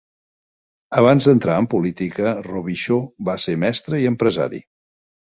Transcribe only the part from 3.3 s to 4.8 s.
va ser mestre i empresari.